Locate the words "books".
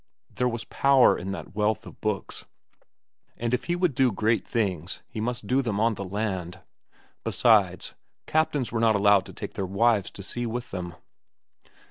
2.01-2.45